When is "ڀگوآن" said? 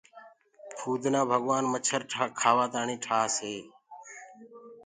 1.31-1.63